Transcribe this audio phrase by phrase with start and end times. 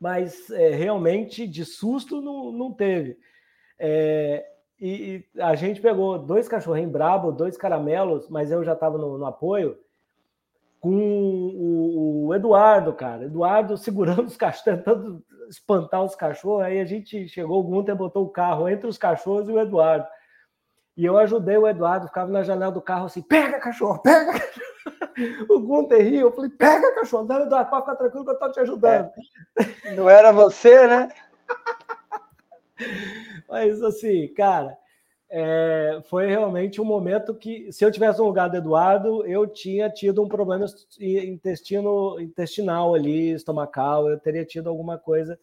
[0.00, 3.18] mas é, realmente de susto não, não teve.
[3.78, 4.46] É,
[4.80, 9.18] e, e, a gente pegou dois cachorrinhos brabo, dois caramelos, mas eu já estava no,
[9.18, 9.76] no, apoio
[10.80, 13.24] com o, o, Eduardo, cara.
[13.24, 16.62] Eduardo segurando os cachorros, tentando espantar os cachorros.
[16.62, 20.06] Aí a gente chegou, o Gunter botou o carro entre os cachorros e o Eduardo.
[20.96, 24.67] E eu ajudei o Eduardo, ficava na janela do carro assim: pega cachorro, pega cachorro.
[25.48, 28.52] O Gunter riu, eu falei: pega cachorro, não, Eduardo, pode ficar tranquilo que eu estou
[28.52, 29.10] te ajudando.
[29.84, 29.92] É.
[29.92, 31.08] Não era você, né?
[33.48, 34.76] Mas assim, cara,
[35.30, 39.90] é, foi realmente um momento que, se eu tivesse no lugar do Eduardo, eu tinha
[39.90, 40.64] tido um problema
[41.00, 45.38] intestino, intestinal ali, estomacal, eu teria tido alguma coisa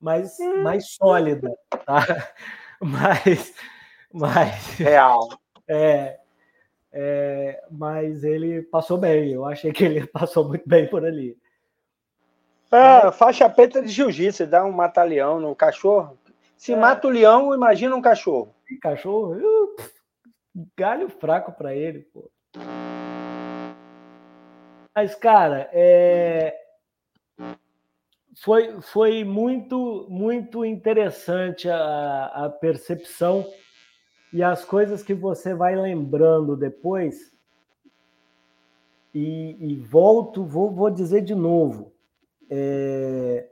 [0.00, 1.50] mais, mais sólida,
[1.86, 2.00] tá?
[2.80, 3.54] Mas,
[4.12, 5.26] mas real.
[5.66, 6.18] É,
[6.96, 9.32] é, mas ele passou bem.
[9.32, 11.36] Eu achei que ele passou muito bem por ali.
[12.70, 16.16] É, faixa preta de jiu-jitsu, dá um mata-leão no cachorro.
[16.56, 16.76] Se é.
[16.76, 18.54] mata o leão, imagina um cachorro.
[18.80, 19.76] Cachorro, eu,
[20.76, 22.30] galho fraco para ele, pô.
[24.94, 26.56] Mas, cara, é...
[28.36, 33.44] foi, foi muito, muito interessante a, a percepção
[34.34, 37.32] e as coisas que você vai lembrando depois.
[39.14, 41.92] E, e volto, vou, vou dizer de novo.
[42.50, 43.46] É,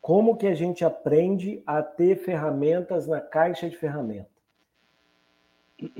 [0.00, 4.32] como que a gente aprende a ter ferramentas na caixa de ferramentas?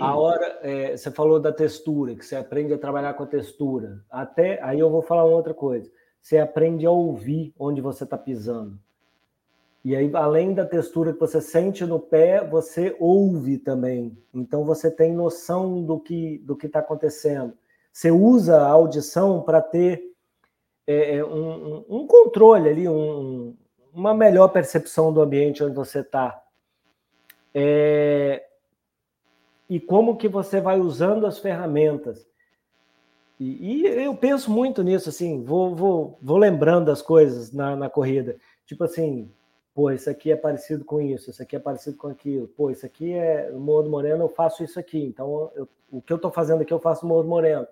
[0.01, 4.03] A hora, é, você falou da textura, que você aprende a trabalhar com a textura.
[4.11, 5.93] Até aí eu vou falar uma outra coisa.
[6.23, 8.79] Você aprende a ouvir onde você está pisando.
[9.85, 14.17] E aí, além da textura que você sente no pé, você ouve também.
[14.33, 17.53] Então você tem noção do que do que está acontecendo.
[17.93, 20.13] Você usa a audição para ter
[20.87, 23.57] é, é um, um, controle ali, um,
[23.93, 26.43] uma melhor percepção do ambiente onde você está.
[27.55, 28.45] É...
[29.69, 32.27] E como que você vai usando as ferramentas.
[33.39, 37.91] E, e, eu penso muito nisso, assim, vou, vou, vou lembrando as coisas na, na
[37.91, 38.37] corrida.
[38.67, 39.31] Tipo assim,
[39.75, 42.49] pô, isso aqui é parecido com isso, isso aqui é parecido com aquilo.
[42.49, 45.03] Pô, isso aqui é Morro do Moreno, eu faço isso aqui.
[45.03, 47.67] Então, eu, o que eu estou fazendo aqui, eu faço Morro do Moreno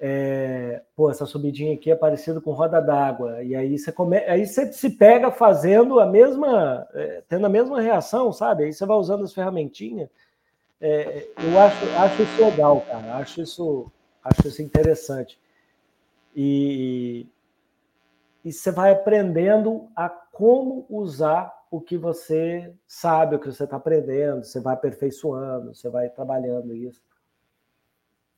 [0.00, 4.18] é, pô, essa subidinha aqui é parecida com roda d'água, e aí você, come...
[4.18, 8.64] aí você se pega fazendo a mesma, é, tendo a mesma reação, sabe?
[8.64, 10.08] Aí você vai usando as ferramentinhas.
[10.80, 13.90] É, eu acho, acho isso legal, cara, acho isso,
[14.22, 15.36] acho isso interessante.
[16.36, 17.26] E,
[18.44, 23.76] e você vai aprendendo a como usar o que você sabe, o que você está
[23.76, 27.02] aprendendo, você vai aperfeiçoando, você vai trabalhando isso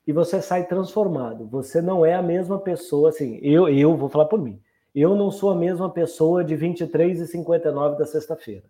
[0.07, 1.47] e você sai transformado.
[1.49, 4.59] Você não é a mesma pessoa, assim, eu, eu vou falar por mim.
[4.95, 8.65] Eu não sou a mesma pessoa de 23 e 59 da sexta-feira.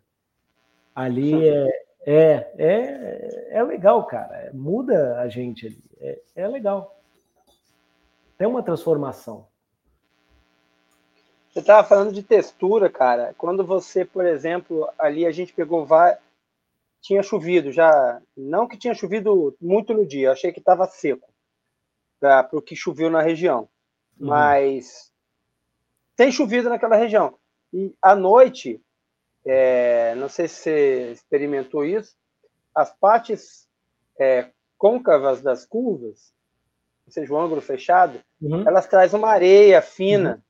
[0.92, 4.50] Ali é, é, é, é legal, cara.
[4.52, 5.84] Muda a gente ali.
[6.00, 7.00] É, é legal.
[8.36, 9.47] Tem uma transformação.
[11.52, 13.34] Você estava falando de textura, cara.
[13.36, 16.18] Quando você, por exemplo, ali a gente pegou várias
[17.00, 21.28] tinha chovido já, não que tinha chovido muito no dia, achei que estava seco
[22.20, 23.68] para o que choveu na região,
[24.18, 24.28] uhum.
[24.28, 25.10] mas
[26.14, 27.38] tem chovido naquela região.
[27.72, 28.82] E à noite,
[29.46, 32.14] é, não sei se você experimentou isso,
[32.74, 33.66] as partes
[34.18, 36.34] é, côncavas das curvas,
[37.06, 38.68] ou seja, o ângulo fechado, uhum.
[38.68, 40.34] elas trazem uma areia fina.
[40.34, 40.49] Uhum.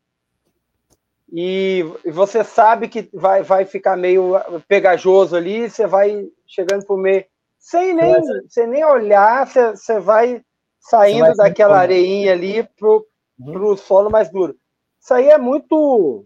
[1.32, 4.34] E você sabe que vai, vai ficar meio
[4.66, 7.24] pegajoso ali, você vai chegando por meio.
[7.58, 8.16] Sem nem,
[8.48, 10.42] sem nem olhar, você, você vai
[10.80, 13.06] saindo vai daquela areinha ali pro,
[13.38, 13.52] uhum.
[13.52, 14.56] pro solo mais duro.
[15.00, 16.24] Isso aí é muito.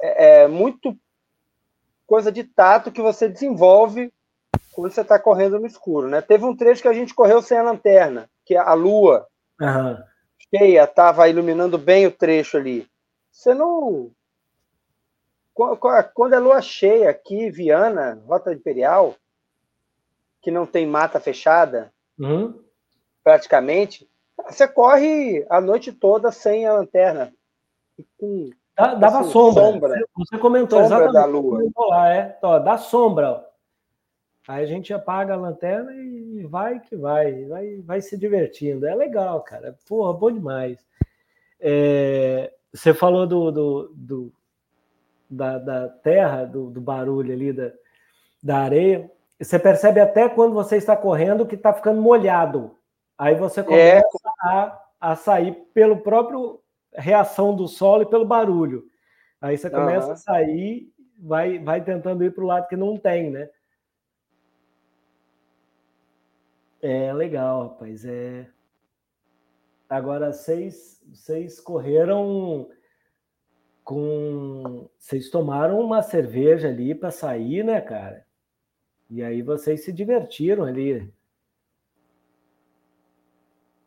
[0.00, 0.96] É, é muito
[2.06, 4.12] coisa de tato que você desenvolve
[4.72, 6.20] quando você está correndo no escuro, né?
[6.20, 9.26] Teve um trecho que a gente correu sem a lanterna, que a lua
[9.60, 9.96] uhum.
[10.54, 12.86] cheia estava iluminando bem o trecho ali.
[13.36, 14.10] Você não.
[16.14, 19.14] Quando é lua cheia aqui, Viana, Rota Imperial,
[20.40, 22.58] que não tem mata fechada, uhum.
[23.22, 24.08] praticamente,
[24.48, 27.32] você corre a noite toda sem a lanterna.
[28.18, 29.62] Com, dava assim, sombra.
[29.64, 30.08] sombra.
[30.16, 31.12] Você comentou sombra exatamente.
[31.12, 31.70] Da lua.
[31.88, 32.38] Lá, é.
[32.42, 33.46] Ó, dá sombra.
[34.48, 38.86] Aí a gente apaga a lanterna e vai que vai, vai, vai se divertindo.
[38.86, 39.76] É legal, cara.
[39.86, 40.78] Porra, bom demais.
[41.60, 44.32] É, você falou do, do, do
[45.28, 47.72] da, da, terra, do, do barulho ali, da,
[48.42, 49.10] da areia.
[49.40, 52.76] Você percebe até quando você está correndo que está ficando molhado.
[53.18, 54.48] Aí você começa é.
[54.48, 56.60] a, a sair pelo próprio
[56.92, 58.84] reação do solo e pelo barulho.
[59.40, 60.12] Aí você começa uhum.
[60.12, 63.48] a sair, vai, vai tentando ir para o lado que não tem, né?
[66.82, 68.04] É legal, rapaz.
[68.04, 68.46] É...
[69.88, 72.68] Agora, vocês, vocês correram
[73.84, 74.88] com.
[74.98, 78.26] Vocês tomaram uma cerveja ali para sair, né, cara?
[79.08, 81.08] E aí vocês se divertiram ali.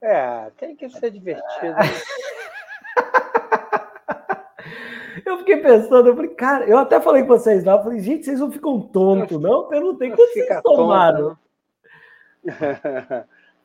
[0.01, 1.74] É, tem que ser divertido.
[1.74, 1.75] Né?
[5.25, 8.24] eu fiquei pensando, eu falei, cara, eu até falei com vocês lá, eu falei, gente,
[8.24, 9.68] vocês não ficam tontos, não?
[9.68, 11.38] Perguntei quando vocês tomaram.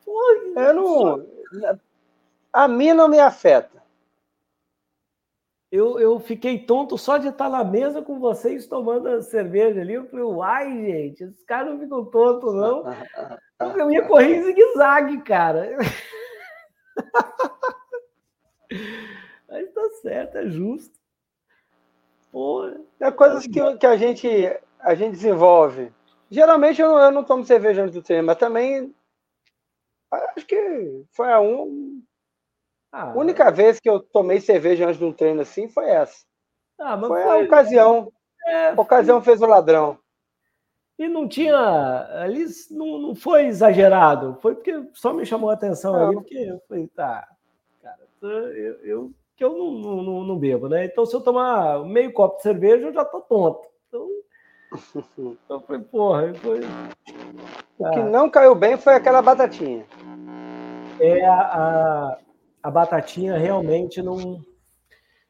[0.03, 0.21] Pô,
[0.57, 1.25] eu não.
[2.55, 3.83] A mim não me afeta.
[5.69, 9.95] Eu, eu fiquei tonto só de estar na mesa com vocês tomando a cerveja ali.
[9.95, 12.85] Eu falei, uai, gente, esses caras não ficam tontos, não.
[13.77, 15.75] Eu ia correr em zigue-zague, cara.
[19.49, 20.97] Mas tá certo, é justo.
[22.31, 22.79] Porra.
[23.01, 24.29] É coisas que, que a, gente,
[24.79, 25.91] a gente desenvolve.
[26.29, 28.95] Geralmente eu não, eu não tomo cerveja antes do treino, mas também
[30.11, 31.94] acho que foi a um,
[32.97, 36.23] ah, única vez que eu tomei cerveja antes de um treino assim foi essa.
[36.79, 38.09] Ah, foi, foi, a ocasião.
[38.47, 39.99] É, a ocasião fez o ladrão.
[40.97, 41.57] E não tinha.
[42.21, 44.37] Ali não, não foi exagerado.
[44.41, 46.07] Foi porque só me chamou a atenção não.
[46.07, 47.27] ali, porque eu falei, tá,
[47.83, 49.71] cara, eu, eu que eu não,
[50.01, 50.85] não, não, bebo, né?
[50.85, 53.67] Então, se eu tomar meio copo de cerveja, eu já tô tonto.
[53.89, 54.07] Então,
[55.49, 56.61] eu falei, porra, foi.
[57.77, 59.85] O que não caiu bem foi aquela batatinha.
[60.97, 62.17] É a, a,
[62.65, 64.43] a batatinha realmente não.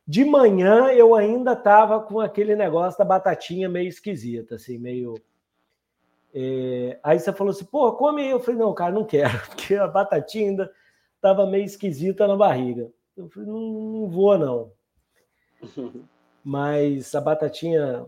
[0.07, 5.15] De manhã eu ainda tava com aquele negócio da batatinha meio esquisita, assim, meio
[6.33, 8.29] é, aí você falou assim, pô, come aí.
[8.29, 10.71] Eu falei, não, cara, não quero, porque a batatinha ainda
[11.17, 12.89] estava meio esquisita na barriga.
[13.17, 14.71] Eu falei, não, não vou, não.
[16.41, 18.05] Mas a batatinha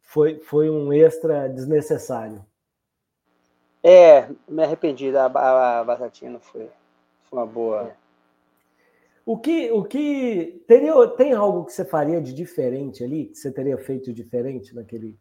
[0.00, 2.44] foi, foi um extra desnecessário.
[3.80, 6.68] É, me arrependi da batatinha, não foi,
[7.30, 7.82] foi uma boa.
[7.84, 8.05] É.
[9.26, 13.52] O que, o que teria, tem algo que você faria de diferente ali, que você
[13.52, 15.18] teria feito diferente naquele,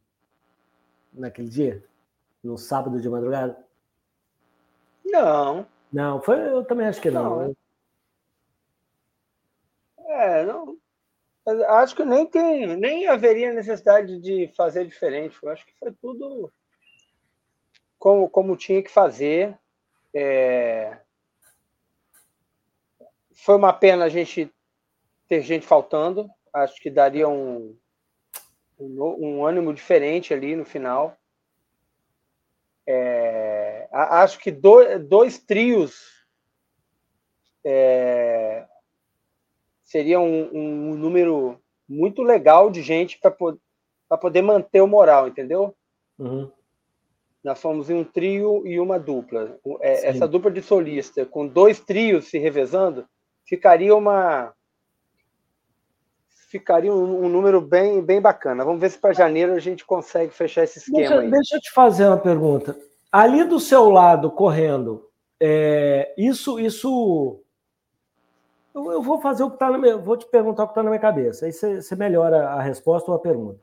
[1.12, 1.84] naquele dia?
[2.46, 3.58] no sábado de madrugada?
[5.04, 5.68] Não.
[5.92, 7.24] Não, foi, eu também acho que não.
[7.24, 7.48] não.
[7.48, 7.56] Né?
[10.08, 10.78] É, não.
[11.68, 15.38] Acho que nem tem, nem haveria necessidade de fazer diferente.
[15.42, 16.52] Eu acho que foi tudo
[18.00, 19.58] como, como tinha que fazer.
[20.14, 20.98] É...
[23.36, 24.52] Foi uma pena a gente
[25.28, 26.30] ter gente faltando.
[26.54, 27.78] Acho que daria um,
[28.80, 31.18] um, um ânimo diferente ali no final.
[32.88, 36.26] É, acho que dois, dois trios
[37.66, 38.66] é,
[39.84, 41.60] seria um, um, número
[41.90, 45.76] muito legal de gente para poder manter o moral, entendeu?
[46.20, 46.52] Uhum.
[47.44, 49.60] Nós fomos em um trio e uma dupla.
[49.82, 53.08] É, essa dupla de solista, com dois trios se revezando,
[53.46, 54.54] ficaria uma
[56.50, 58.64] ficaria um, um, número bem, bem bacana.
[58.64, 60.98] Vamos ver se para janeiro a gente consegue fechar esse esquema.
[61.00, 61.30] Deixa, aí.
[61.30, 62.78] deixa eu te fazer uma pergunta.
[63.12, 65.10] Ali do seu lado, correndo,
[65.40, 67.42] é, isso, isso.
[68.74, 69.98] Eu, eu, vou fazer o que está na minha.
[69.98, 71.46] Vou te perguntar o que está na minha cabeça.
[71.46, 73.60] Aí você, você melhora a resposta ou a pergunta.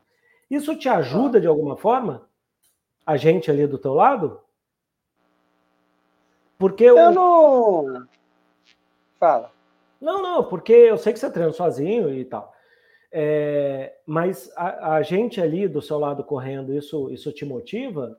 [0.51, 2.29] Isso te ajuda de alguma forma?
[3.07, 4.41] A gente ali do teu lado?
[6.59, 8.07] Porque eu, eu não.
[9.19, 9.52] Fala.
[10.03, 12.53] Não, não, porque eu sei que você treina sozinho e tal.
[13.13, 18.19] É, mas a, a, gente ali do seu lado correndo, isso, isso te motiva?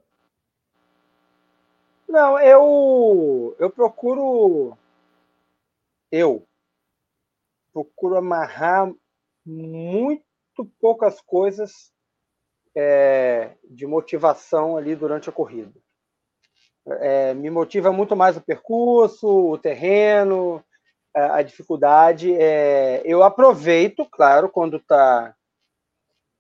[2.08, 4.78] Não, eu, eu procuro.
[6.10, 6.48] Eu
[7.74, 8.90] procuro amarrar
[9.46, 10.24] muito
[10.80, 11.92] poucas coisas
[12.74, 15.74] é, de motivação ali durante a corrida.
[16.86, 20.64] É, me motiva muito mais o percurso, o terreno,
[21.14, 22.34] a, a dificuldade.
[22.34, 25.36] É, eu aproveito, claro, quando tá,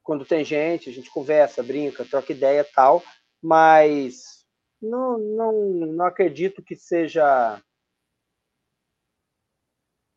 [0.01, 3.03] quando tem gente, a gente conversa, brinca, troca ideia, tal.
[3.41, 4.45] Mas
[4.81, 5.53] não, não,
[5.87, 7.61] não acredito que seja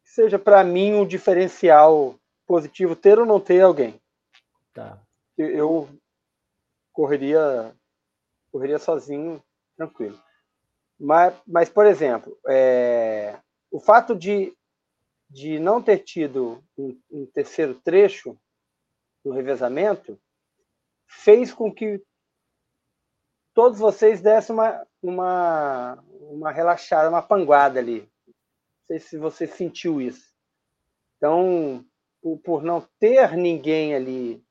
[0.04, 4.00] seja para mim um diferencial positivo ter ou não ter alguém.
[4.72, 4.98] Tá.
[5.36, 5.88] Eu
[6.92, 7.75] correria
[8.50, 9.42] correria sozinho,
[9.76, 10.18] tranquilo.
[10.98, 13.38] Mas, mas por exemplo, é,
[13.76, 14.56] o fato de,
[15.28, 18.35] de não ter tido um, um terceiro trecho
[19.23, 20.18] no revezamento
[21.06, 22.02] fez com que
[23.52, 28.09] todos vocês dessem uma, uma, uma relaxada, uma panguada ali.
[28.26, 30.35] Não sei se você sentiu isso.
[31.18, 31.85] Então,
[32.23, 34.42] por, por não ter ninguém ali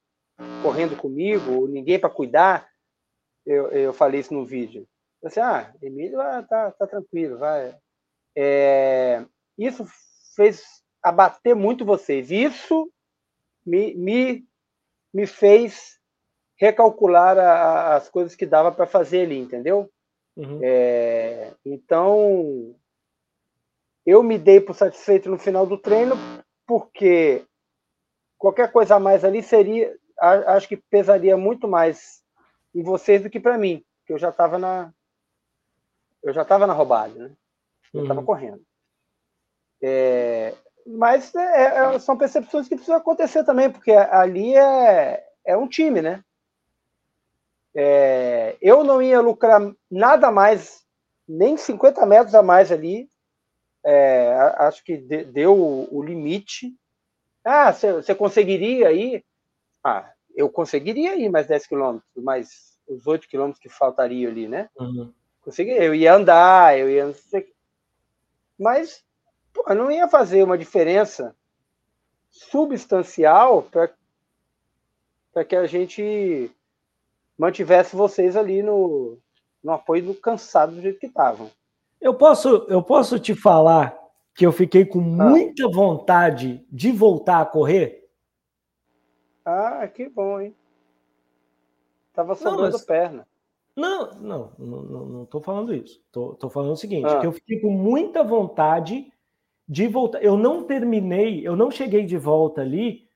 [0.62, 2.70] correndo comigo, ninguém para cuidar,
[3.44, 4.88] eu, eu falei isso no vídeo.
[5.20, 7.76] Eu assim, ah, Emílio ah, tá, tá tranquilo, vai.
[8.36, 9.24] É,
[9.58, 9.86] isso
[10.36, 10.64] fez
[11.02, 12.32] abater muito vocês.
[12.32, 12.92] Isso
[13.66, 14.46] me, me,
[15.14, 16.00] me fez
[16.58, 19.90] recalcular a, as coisas que dava para fazer ali, entendeu?
[20.36, 20.60] Uhum.
[20.62, 22.76] É, então,
[24.06, 26.16] eu me dei por satisfeito no final do treino,
[26.68, 27.46] porque
[28.38, 32.22] qualquer coisa a mais ali seria, acho que pesaria muito mais
[32.74, 34.94] em vocês do que para mim, que eu já estava na
[36.22, 37.36] eu já estava na roubada, né?
[37.96, 38.26] Eu estava uhum.
[38.26, 38.62] correndo.
[39.82, 40.54] É,
[40.86, 46.02] mas é, é, são percepções que precisam acontecer também, porque ali é, é um time,
[46.02, 46.24] né?
[47.74, 49.62] É, eu não ia lucrar
[49.92, 50.84] nada mais,
[51.28, 53.10] nem 50 metros a mais ali.
[53.84, 56.74] É, acho que deu o, o limite.
[57.44, 59.24] Ah, você conseguiria ir?
[59.84, 64.70] Ah, eu conseguiria ir mais 10 quilômetros, mais os 8 quilômetros que faltariam ali, né?
[64.80, 65.14] Uhum.
[65.42, 67.14] Conseguiria, eu ia andar, eu ia.
[68.58, 69.04] Mas
[69.54, 71.36] pô, não ia fazer uma diferença
[72.30, 76.52] substancial para que a gente
[77.38, 79.18] mantivesse vocês ali no,
[79.64, 81.50] no apoio do cansado do jeito que estavam.
[82.00, 83.98] Eu posso, eu posso te falar
[84.36, 85.30] que eu fiquei com ah.
[85.30, 88.08] muita vontade de voltar a correr?
[89.46, 90.56] Ah, que bom, hein?
[92.14, 92.86] Tava sobrando mas...
[92.86, 93.28] perna.
[93.76, 96.02] Não, não, não, não tô falando isso.
[96.12, 97.20] Tô, tô falando o seguinte, ah.
[97.20, 99.12] que eu fiquei com muita vontade
[99.68, 100.24] de voltar.
[100.24, 103.10] Eu não terminei, eu não cheguei de volta ali.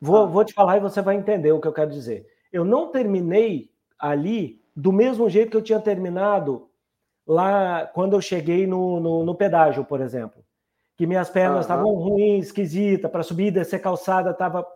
[0.00, 0.26] Vou, ah.
[0.26, 2.26] vou te falar e você vai entender o que eu quero dizer.
[2.52, 6.68] Eu não terminei ali do mesmo jeito que eu tinha terminado
[7.26, 10.44] lá quando eu cheguei no, no, no pedágio, por exemplo.
[10.96, 12.10] Que minhas pernas estavam uhum.
[12.10, 14.66] ruins, esquisita, para subir e descer calçada estava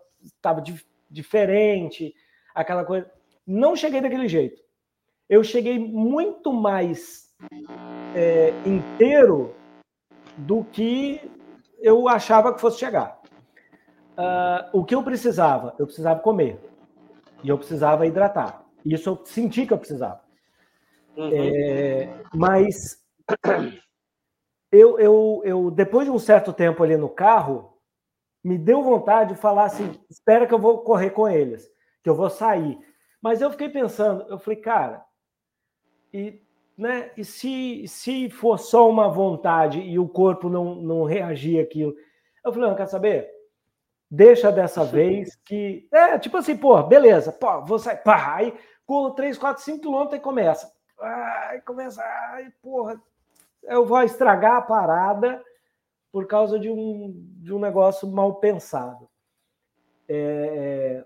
[0.41, 0.63] tava
[1.11, 2.15] diferente,
[2.55, 3.09] aquela coisa.
[3.47, 4.61] Não cheguei daquele jeito.
[5.29, 7.29] Eu cheguei muito mais
[8.15, 9.55] é, inteiro
[10.37, 11.21] do que
[11.81, 13.21] eu achava que fosse chegar.
[14.17, 15.75] Uh, o que eu precisava?
[15.79, 16.59] Eu precisava comer.
[17.43, 18.65] E eu precisava hidratar.
[18.85, 20.21] Isso eu senti que eu precisava.
[21.17, 21.31] Uhum.
[21.33, 23.05] É, mas
[24.73, 27.79] eu, eu, eu, depois de um certo tempo ali no carro,
[28.43, 31.69] me deu vontade de falar assim: espera que eu vou correr com eles,
[32.03, 32.79] que eu vou sair.
[33.23, 35.05] Mas eu fiquei pensando, eu falei, cara,
[36.13, 36.41] e,
[36.77, 41.95] né, e se, se for só uma vontade e o corpo não, não reagir aquilo?
[42.45, 43.29] Eu falei, não, quer saber?
[44.11, 45.87] Deixa dessa vez que.
[45.93, 48.55] É, tipo assim, pô, beleza, pô, vou sair, pá, aí
[48.87, 50.73] corro 3, 4, 5 quilômetros e começa.
[50.99, 53.01] Ai, começa, ai, porra,
[53.65, 55.45] eu vou estragar a parada
[56.11, 59.09] por causa de um, de um negócio mal pensado.
[60.09, 61.05] É,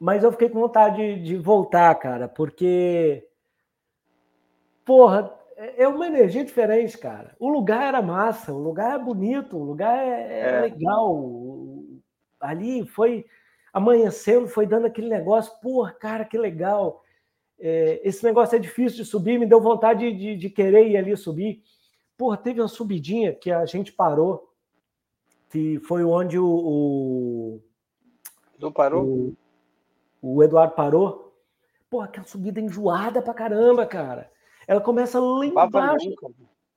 [0.00, 3.28] mas eu fiquei com vontade de, de voltar, cara, porque,
[4.90, 7.36] porra, é, é uma energia diferente, cara.
[7.38, 10.60] O lugar era massa, o lugar é bonito, o lugar é, é, é.
[10.62, 11.54] legal.
[12.40, 13.24] Ali foi
[13.72, 17.04] amanhecendo, foi dando aquele negócio, porra, cara, que legal
[17.56, 21.16] é, esse negócio é difícil de subir, me deu vontade de, de querer ir ali
[21.16, 21.62] subir.
[22.18, 24.52] Porra, teve uma subidinha que a gente parou,
[25.50, 26.48] que foi onde o.
[26.48, 27.60] o
[28.58, 29.36] Não parou?
[30.20, 31.32] O, o Eduardo parou.
[31.88, 34.28] Porra, aquela subida enjoada pra caramba, cara.
[34.66, 36.14] Ela começa lá embaixo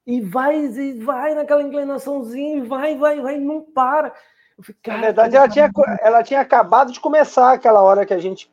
[0.05, 4.13] e vai, e vai naquela inclinaçãozinha, e vai, vai, vai, não para.
[4.61, 5.71] Falei, Na verdade, ela tinha,
[6.01, 8.51] ela tinha acabado de começar aquela hora que a gente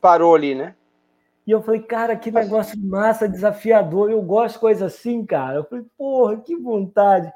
[0.00, 0.74] parou ali, né?
[1.46, 4.10] E eu falei, cara, que negócio massa, desafiador.
[4.10, 5.56] Eu gosto de coisa assim, cara.
[5.56, 7.32] Eu falei, porra, que vontade.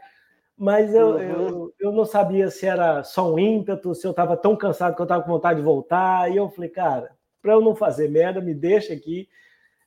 [0.54, 1.20] Mas eu, uhum.
[1.20, 5.00] eu, eu não sabia se era só um ímpeto, se eu estava tão cansado que
[5.00, 6.30] eu estava com vontade de voltar.
[6.30, 9.28] E eu falei, cara, para eu não fazer merda, me deixa aqui.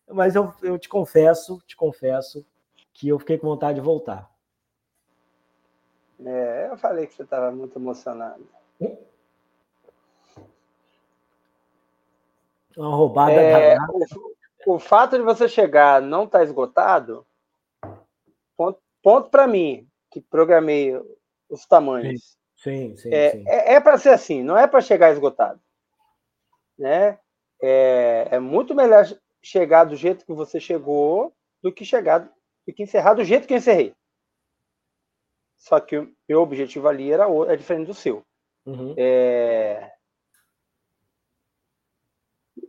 [0.08, 2.46] Mas eu, eu te confesso, te confesso,
[2.94, 4.30] que eu fiquei com vontade de voltar.
[6.24, 8.48] É, eu falei que você estava muito emocionado.
[8.80, 8.98] Hum?
[12.78, 13.78] Uma roubada é,
[14.66, 17.26] o, o, fato de você chegar não estar tá esgotado,
[18.58, 20.94] ponto, ponto para mim, que programei
[21.50, 22.38] os tamanhos.
[22.56, 23.44] Sim, sim, é, sim.
[23.48, 25.60] É, é para ser assim, não é para chegar esgotado.
[26.78, 27.18] Né?
[27.62, 29.06] É, é muito melhor
[29.46, 33.54] chegar do jeito que você chegou do que chegar do que encerrar do jeito que
[33.54, 33.96] eu encerrei.
[35.56, 38.26] Só que o meu objetivo ali era é diferente do seu.
[38.66, 38.96] Uhum.
[38.98, 39.92] É,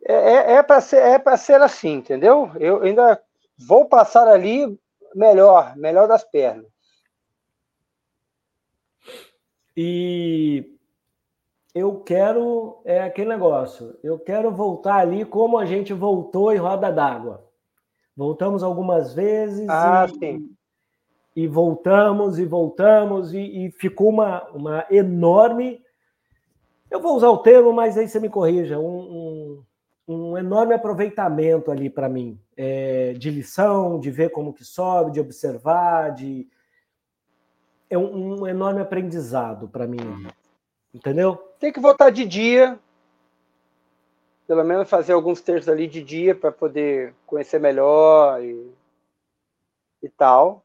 [0.05, 2.51] é, é, é para ser, é para ser assim, entendeu?
[2.61, 3.23] Eu ainda
[3.59, 4.79] vou passar ali
[5.15, 6.71] melhor, melhor das pernas.
[9.75, 10.76] E
[11.77, 13.99] eu quero é aquele negócio.
[14.03, 17.45] Eu quero voltar ali como a gente voltou em roda d'água.
[18.17, 20.51] Voltamos algumas vezes ah, e, sim.
[21.37, 25.83] e voltamos e voltamos e, e, ficou uma, uma enorme.
[26.91, 28.79] Eu vou usar o termo, mas aí você me corrija.
[28.79, 29.61] Um,
[30.09, 35.13] um, um enorme aproveitamento ali para mim, é, de lição, de ver como que sobe,
[35.13, 36.49] de observar, de
[37.91, 40.27] é um, um enorme aprendizado para mim.
[40.97, 41.37] Entendeu?
[41.61, 42.79] Tem que voltar de dia,
[44.47, 48.73] pelo menos fazer alguns textos ali de dia para poder conhecer melhor e,
[50.03, 50.65] e tal.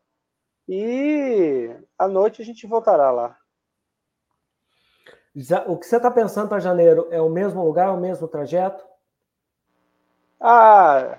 [0.70, 1.70] E
[2.00, 3.38] à noite a gente voltará lá.
[5.68, 8.86] O que você está pensando para janeiro é o mesmo lugar, o mesmo trajeto?
[10.40, 11.18] Ah,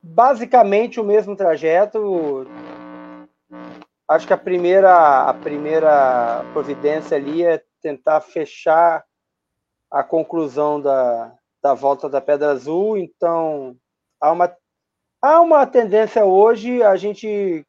[0.00, 2.46] basicamente o mesmo trajeto.
[4.08, 9.04] Acho que a primeira, a primeira providência ali é tentar fechar
[9.90, 12.96] a conclusão da, da volta da Pedra Azul.
[12.96, 13.76] Então,
[14.18, 14.56] há uma,
[15.20, 17.66] há uma tendência hoje a gente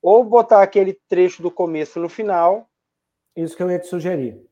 [0.00, 2.66] ou botar aquele trecho do começo no final.
[3.36, 4.42] Isso que eu ia te sugerir.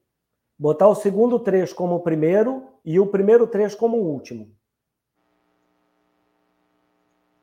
[0.59, 4.55] Botar o segundo trecho como o primeiro e o primeiro trecho como o último.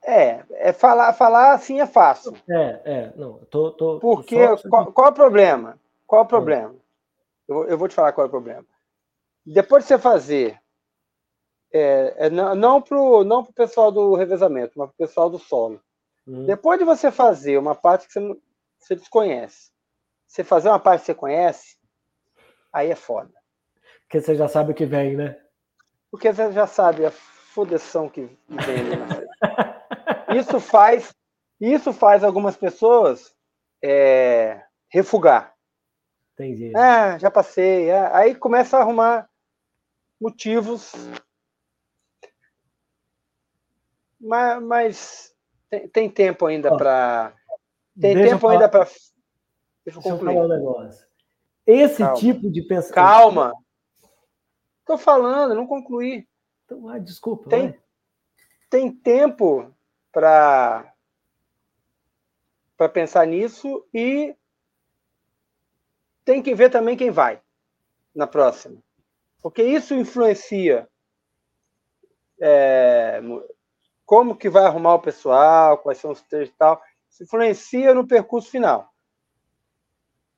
[0.10, 2.36] É, é falar, falar assim é fácil.
[2.50, 4.36] É, é, não, tô, tô Porque
[4.68, 5.80] qual, qual, é o problema?
[6.08, 6.75] Qual é o problema?
[7.48, 8.66] Eu, eu, vou te falar qual é o problema.
[9.46, 10.60] Depois de você fazer,
[11.72, 15.30] é, é não, não para o não pro pessoal do revezamento, mas para o pessoal
[15.30, 15.80] do solo.
[16.28, 16.44] Hum.
[16.46, 18.38] Depois de você fazer uma parte que você,
[18.80, 19.70] você desconhece,
[20.28, 21.78] você fazer uma parte que você conhece,
[22.74, 23.32] aí é foda.
[24.08, 25.39] Porque você já sabe o que vem, né?
[26.10, 29.29] Porque você já sabe a fodeção que vem ali na frente.
[30.36, 31.14] Isso faz,
[31.60, 33.36] isso faz algumas pessoas
[33.84, 35.54] é, refugar.
[36.34, 36.72] Entendi.
[36.76, 37.89] É, já passei.
[37.89, 38.15] É.
[38.15, 39.30] Aí começa a arrumar
[40.20, 40.94] motivos.
[44.20, 45.36] Mas, mas
[45.70, 47.34] tem, tem, tempo ainda para.
[48.00, 48.86] Tem tempo ainda para.
[48.86, 49.02] Deixa
[49.88, 50.30] eu Deixa concluir.
[50.30, 51.08] Eu falar um negócio.
[51.65, 52.13] Esse Calma.
[52.15, 52.96] tipo de pensamento.
[52.96, 53.54] Calma.
[54.80, 56.28] Estou falando, não concluí.
[56.65, 57.50] Então, ah, desculpa.
[57.50, 57.80] Tem,
[58.70, 59.74] tem tempo
[60.12, 60.93] para
[62.93, 64.36] pensar nisso e
[66.26, 67.41] tem que ver também quem vai
[68.13, 68.82] na próxima,
[69.41, 70.88] porque isso influencia
[72.41, 73.22] é,
[74.06, 78.08] como que vai arrumar o pessoal, quais são os trechos e tal, isso influencia no
[78.08, 78.93] percurso final.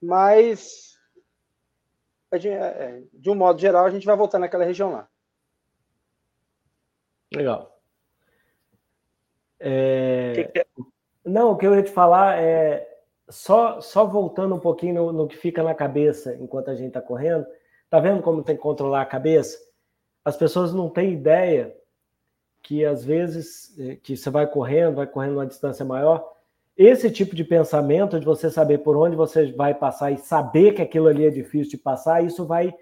[0.01, 0.97] Mas
[2.31, 5.07] é, de um modo geral a gente vai voltar naquela região lá.
[7.33, 7.80] Legal.
[9.61, 10.33] É...
[10.35, 10.65] Que que é?
[11.23, 12.87] Não, o que eu ia te falar é
[13.29, 17.01] só, só voltando um pouquinho no, no que fica na cabeça enquanto a gente está
[17.01, 17.45] correndo.
[17.89, 19.57] Tá vendo como tem que controlar a cabeça?
[20.25, 21.75] As pessoas não têm ideia
[22.63, 26.31] que às vezes é, que você vai correndo, vai correndo uma distância maior,
[26.77, 30.81] esse tipo de pensamento de você saber por onde você vai passar e saber que
[30.81, 32.73] aquilo ali é difícil de passar, isso vai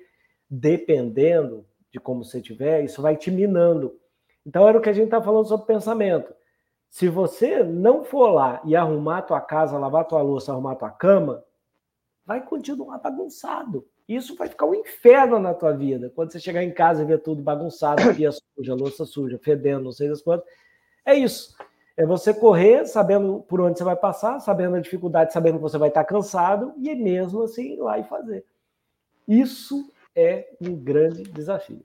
[0.50, 3.98] dependendo de como você tiver, isso vai te minando.
[4.46, 6.34] Então era o que a gente está falando sobre pensamento.
[6.89, 10.71] Se você não for lá e arrumar a tua casa, lavar a tua louça, arrumar
[10.71, 11.43] a tua cama,
[12.25, 13.88] vai continuar bagunçado.
[14.08, 16.12] Isso vai ficar um inferno na tua vida.
[16.15, 19.91] Quando você chegar em casa e ver tudo bagunçado, pia suja, louça suja, fedendo, não
[19.91, 20.47] sei das quantas.
[21.06, 21.56] É isso.
[21.95, 25.78] É você correr sabendo por onde você vai passar, sabendo a dificuldade, sabendo que você
[25.78, 28.43] vai estar cansado e mesmo assim ir lá e fazer.
[29.28, 31.84] Isso é um grande desafio.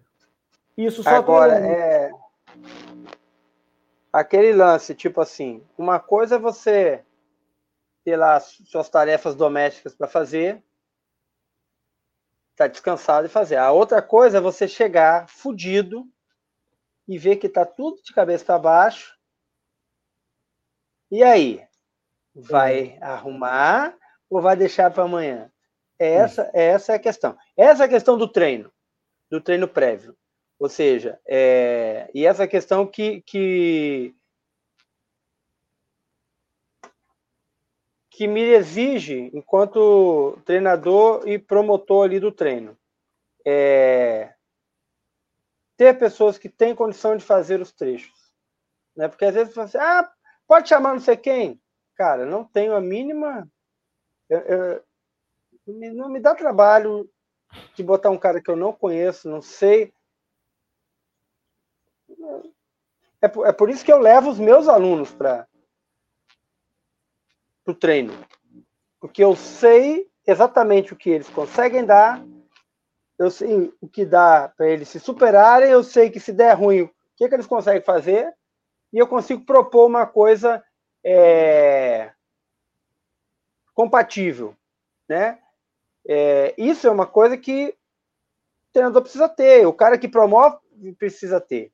[0.76, 2.10] Isso só Agora, é
[4.14, 7.04] aquele lance, tipo assim, uma coisa é você
[8.04, 10.62] ter lá suas tarefas domésticas para fazer,
[12.54, 13.56] tá descansado e fazer.
[13.56, 16.08] A outra coisa é você chegar fudido
[17.08, 19.18] e ver que tá tudo de cabeça para baixo.
[21.10, 21.66] E aí,
[22.32, 23.04] vai é.
[23.04, 23.96] arrumar
[24.30, 25.50] ou vai deixar para amanhã?
[25.98, 27.36] Essa, essa é a questão.
[27.56, 28.72] Essa é a questão do treino,
[29.28, 30.16] do treino prévio.
[30.58, 34.14] Ou seja, é, e essa questão que, que,
[38.10, 42.78] que me exige, enquanto treinador e promotor ali do treino,
[43.44, 44.32] é,
[45.76, 48.32] ter pessoas que têm condição de fazer os trechos.
[48.96, 49.08] Né?
[49.08, 50.10] Porque às vezes você assim, ah,
[50.46, 51.60] pode chamar não sei quem.
[51.96, 53.48] Cara, não tenho a mínima.
[54.28, 54.84] Eu, eu,
[55.66, 57.10] não me dá trabalho
[57.74, 59.92] de botar um cara que eu não conheço, não sei
[63.20, 65.46] é por, é por isso que eu levo os meus alunos para
[67.66, 68.12] o treino.
[69.00, 72.22] Porque eu sei exatamente o que eles conseguem dar,
[73.18, 76.82] eu sei o que dá para eles se superarem, eu sei que se der ruim,
[76.82, 78.34] o que, que eles conseguem fazer,
[78.92, 80.62] e eu consigo propor uma coisa
[81.04, 82.12] é,
[83.74, 84.56] compatível,
[85.08, 85.38] né?
[86.06, 87.68] É, isso é uma coisa que
[88.68, 90.58] o treinador precisa ter, o cara que promove
[90.98, 91.72] precisa ter.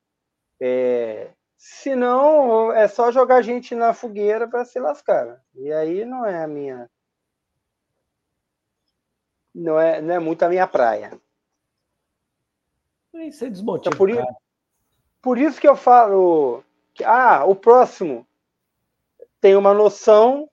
[0.63, 5.41] É, senão, é só jogar gente na fogueira para se lascar.
[5.55, 6.87] E aí não é a minha.
[9.53, 11.19] Não é, não é muito a minha praia.
[13.15, 13.89] Isso é desmotiva.
[13.89, 14.27] Então, por, isso,
[15.19, 18.25] por isso que eu falo que ah, o próximo
[19.41, 20.47] tem uma noção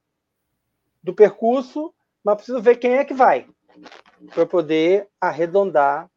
[1.03, 1.94] do percurso,
[2.25, 3.47] mas preciso ver quem é que vai
[4.35, 6.11] para poder arredondar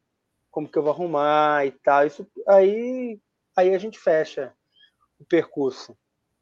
[0.50, 2.06] como que eu vou arrumar e tal.
[2.06, 3.20] Isso aí
[3.56, 4.52] aí a gente fecha
[5.18, 5.96] o percurso.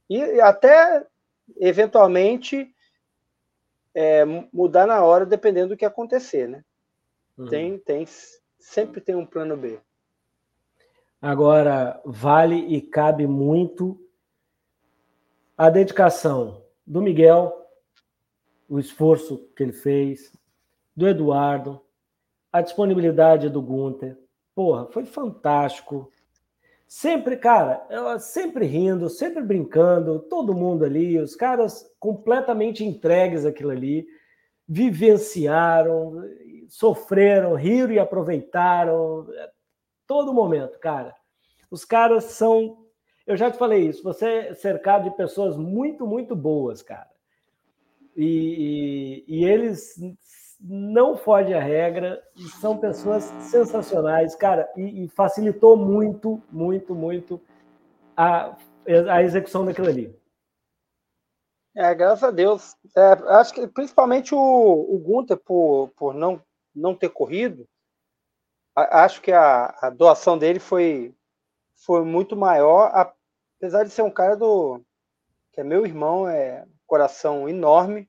[0.08, 1.06] E até
[1.58, 2.74] eventualmente
[3.94, 6.64] é, mudar na hora dependendo do que acontecer, né?
[7.36, 7.46] Uhum.
[7.46, 8.06] Tem, tem,
[8.58, 9.80] sempre tem um plano B.
[11.20, 14.00] Agora, vale e cabe muito
[15.56, 17.68] a dedicação do Miguel,
[18.68, 20.32] o esforço que ele fez,
[20.96, 21.84] do Eduardo,
[22.52, 24.18] a disponibilidade do Gunter.
[24.54, 26.10] Porra, foi fantástico.
[26.92, 27.86] Sempre, cara,
[28.18, 34.04] sempre rindo, sempre brincando, todo mundo ali, os caras completamente entregues àquilo ali,
[34.66, 36.20] vivenciaram,
[36.68, 39.24] sofreram, riram e aproveitaram
[40.04, 41.14] todo momento, cara.
[41.70, 42.84] Os caras são.
[43.24, 47.08] Eu já te falei isso, você é cercado de pessoas muito, muito boas, cara.
[48.16, 49.94] E, e, e eles
[50.60, 57.40] não fogem a regra e são pessoas sensacionais, cara, e, e facilitou muito, muito, muito
[58.16, 58.56] a,
[59.10, 60.20] a execução daquilo ali.
[61.74, 62.76] É, graças a Deus.
[62.96, 66.42] É, acho que principalmente o, o Gunter, por, por não,
[66.74, 67.66] não ter corrido,
[68.74, 71.14] acho que a, a doação dele foi,
[71.84, 74.80] foi muito maior, apesar de ser um cara do
[75.52, 78.08] que é meu irmão, é coração enorme,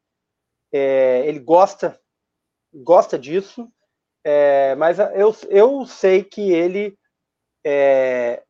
[0.72, 2.01] é, ele gosta
[2.74, 3.72] gosta disso,
[4.24, 6.98] é, mas eu, eu sei que ele
[7.66, 8.44] é,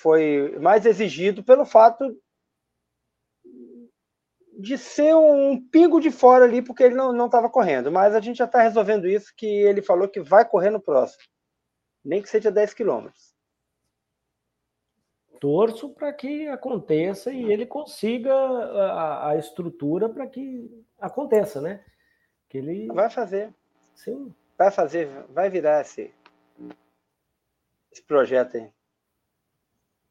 [0.00, 2.16] foi mais exigido pelo fato
[4.58, 7.90] de ser um pingo de fora ali, porque ele não estava correndo.
[7.90, 11.24] Mas a gente já está resolvendo isso, que ele falou que vai correr no próximo
[12.04, 13.32] nem que seja 10 quilômetros.
[15.40, 21.84] Torço para que aconteça e ele consiga a, a estrutura para que aconteça, né?
[22.52, 23.50] Que ele vai fazer.
[23.94, 24.30] Sim.
[24.58, 26.12] Vai fazer, vai virar esse,
[27.90, 28.70] esse projeto aí.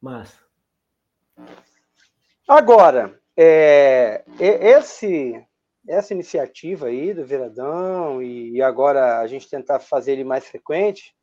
[0.01, 0.35] Mas.
[2.47, 5.39] Agora, é, esse,
[5.87, 11.15] essa iniciativa aí do Viradão e agora a gente tentar fazer ele mais frequente,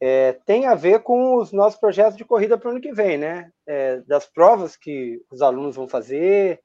[0.00, 3.16] é, tem a ver com os nossos projetos de corrida para o ano que vem,
[3.16, 3.52] né?
[3.68, 6.60] É, das provas que os alunos vão fazer,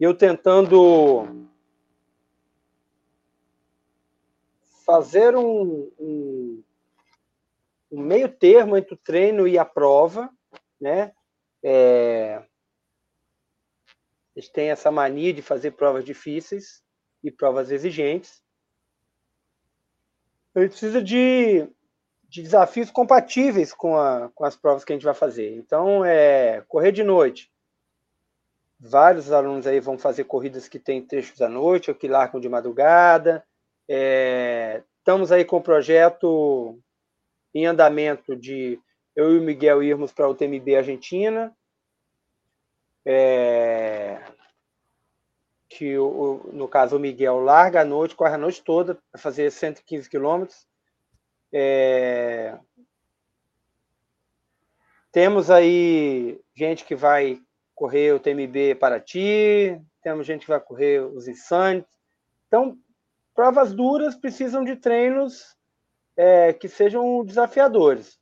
[0.00, 1.50] eu tentando
[4.90, 6.62] fazer um, um,
[7.92, 10.30] um, meio termo entre o treino e a prova,
[10.80, 11.12] né?
[11.62, 12.42] É,
[14.34, 16.82] eles têm essa mania de fazer provas difíceis
[17.22, 18.42] e provas exigentes.
[20.54, 21.68] A gente precisa de
[22.30, 25.56] de desafios compatíveis com, a, com as provas que a gente vai fazer.
[25.56, 27.50] Então, é correr de noite.
[28.78, 32.48] Vários alunos aí vão fazer corridas que têm trechos à noite ou que largam de
[32.48, 33.44] madrugada.
[33.92, 36.78] É, estamos aí com o projeto
[37.52, 38.78] em andamento de
[39.16, 41.52] eu e o Miguel irmos para o TMB Argentina.
[43.04, 44.22] É,
[45.68, 49.50] que o, no caso o Miguel larga à noite, corre a noite toda para fazer
[49.50, 50.70] 115 quilômetros
[51.52, 52.56] é...
[55.12, 57.40] Temos aí gente que vai
[57.74, 61.84] correr o TMB Paraty, temos gente que vai correr os Insanes.
[62.46, 62.78] Então,
[63.40, 65.56] provas duras precisam de treinos
[66.14, 68.20] é, que sejam desafiadores.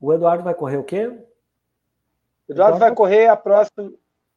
[0.00, 1.08] O Eduardo vai correr o quê?
[2.48, 3.92] O Eduardo, vai correr a próxima,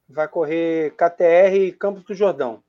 [0.06, 2.62] vai correr KTR Campos do Jordão.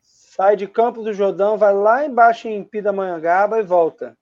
[0.00, 4.16] Sai de Campos do Jordão, vai lá embaixo em Pindamonhangaba e volta.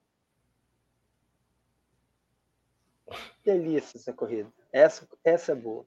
[3.45, 4.51] delícia essa corrida.
[4.73, 5.85] Essa, essa é boa.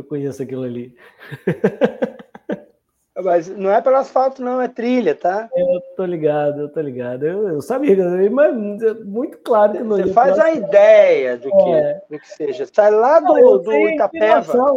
[0.00, 0.96] Eu conheço aquilo ali.
[3.22, 5.50] Mas não é pelo asfalto, não, é trilha, tá?
[5.54, 7.26] Eu tô ligado, eu tô ligado.
[7.26, 7.94] Eu, eu sabia,
[8.30, 8.54] mas
[9.04, 12.02] muito claro que não Você faz a ideia do que, é.
[12.08, 12.66] do que seja.
[12.72, 14.74] Sai lá do, não, do Itapeva.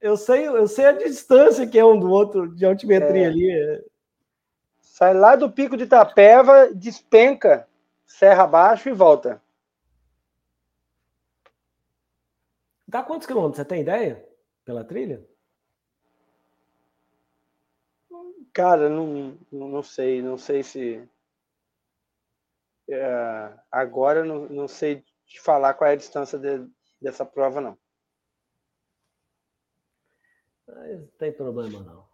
[0.00, 3.28] Eu sei, eu sei a distância que é um do outro de altimetria é.
[3.28, 3.84] ali.
[4.80, 7.66] Sai lá do pico de Itapeva, despenca,
[8.06, 9.42] serra abaixo e volta.
[12.86, 13.56] Dá quantos quilômetros?
[13.56, 14.29] Você tem ideia?
[14.70, 15.20] Pela trilha?
[18.52, 21.08] Cara, não, não sei, não sei se.
[22.88, 26.64] É, agora não, não sei te falar qual é a distância de,
[27.02, 27.76] dessa prova, não.
[30.68, 32.06] Não tem problema, não.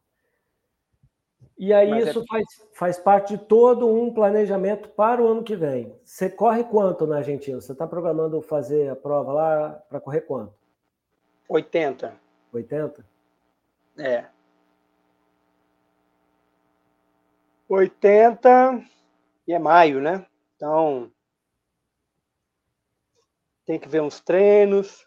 [1.59, 2.27] E aí Mas é isso é...
[2.27, 5.95] faz, faz parte de todo um planejamento para o ano que vem.
[6.03, 7.61] Você corre quanto na Argentina?
[7.61, 10.55] Você está programando fazer a prova lá para correr quanto?
[11.51, 12.26] 80.
[12.57, 13.07] 80?
[13.99, 14.27] É.
[17.69, 18.85] 80
[19.47, 20.27] e é maio, né?
[20.55, 21.11] Então
[23.65, 25.07] tem que ver uns treinos,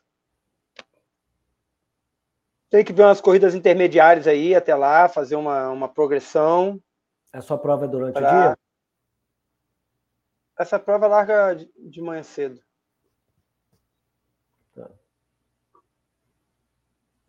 [2.70, 6.82] tem que ver umas corridas intermediárias aí até lá, fazer uma, uma progressão.
[7.32, 8.28] A sua prova é durante pra...
[8.28, 8.58] o dia?
[10.58, 12.62] Essa prova larga de manhã cedo.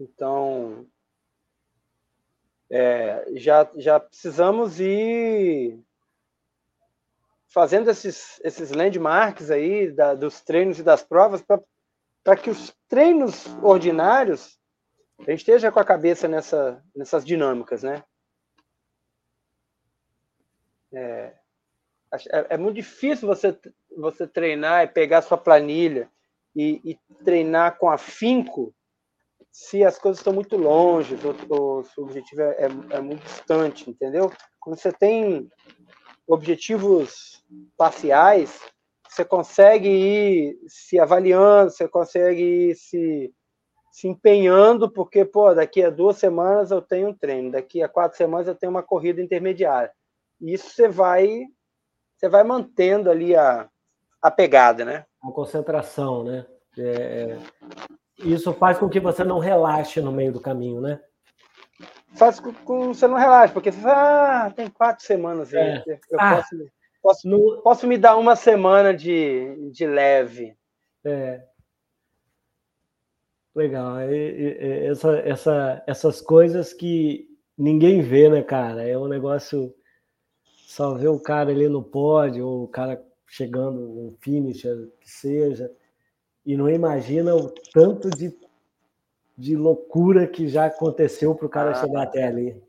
[0.00, 0.86] Então,
[2.70, 5.78] é, já, já precisamos ir
[7.48, 13.44] fazendo esses, esses landmarks aí da, dos treinos e das provas para que os treinos
[13.62, 14.58] ordinários
[15.18, 18.02] a gente esteja com a cabeça nessa, nessas dinâmicas, né?
[20.94, 21.34] É,
[22.12, 23.56] é, é, muito difícil você,
[23.94, 26.10] você treinar e pegar sua planilha
[26.56, 28.74] e, e treinar com afinco
[29.52, 34.30] se as coisas estão muito longe, o, o objetivo é, é, é, muito distante, entendeu?
[34.60, 35.48] Quando você tem
[36.26, 37.44] objetivos
[37.76, 38.60] parciais,
[39.08, 43.34] você consegue ir se avaliando, você consegue ir se,
[43.90, 48.16] se empenhando, porque, pô, daqui a duas semanas eu tenho um treino, daqui a quatro
[48.16, 49.92] semanas eu tenho uma corrida intermediária.
[50.40, 51.44] E isso você vai,
[52.16, 53.68] você vai mantendo ali a,
[54.22, 55.04] a pegada, né?
[55.22, 56.46] A concentração, né?
[56.78, 57.36] É,
[58.24, 61.00] isso faz com que você não relaxe no meio do caminho, né?
[62.14, 65.84] Faz com que você não relaxe, porque você fala, ah, tem quatro semanas aí, é.
[66.10, 66.56] eu ah, posso,
[67.02, 67.62] posso, no...
[67.62, 70.56] posso me dar uma semana de, de leve.
[71.04, 71.42] É.
[73.54, 74.00] Legal.
[74.02, 78.86] E, e, essa, essa, essas coisas que ninguém vê, né, cara?
[78.86, 79.74] É um negócio.
[80.66, 84.62] Só ver o cara ali no pódio, ou o cara chegando no finish,
[85.00, 85.70] que seja
[86.44, 88.36] e não imagina o tanto de,
[89.36, 92.62] de loucura que já aconteceu para o cara ah, chegar até ali.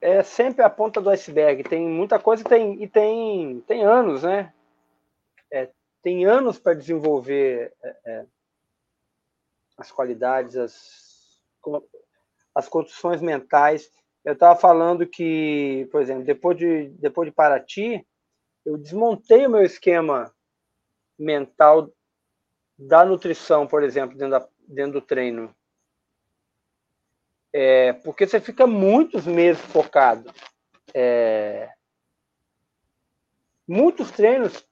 [0.00, 1.62] É sempre a ponta do iceberg.
[1.62, 4.52] Tem muita coisa tem, e tem, tem anos, né?
[5.52, 5.70] É,
[6.02, 8.26] tem anos para desenvolver é, é,
[9.76, 11.40] as qualidades, as,
[12.54, 13.90] as construções mentais.
[14.24, 18.06] Eu estava falando que, por exemplo, depois de, depois de Paraty,
[18.64, 20.34] eu desmontei o meu esquema
[21.18, 21.90] mental
[22.80, 25.54] da nutrição, por exemplo, dentro, da, dentro do treino.
[27.52, 30.32] É, porque você fica muitos meses focado.
[30.94, 31.68] É,
[33.68, 34.66] muitos treinos,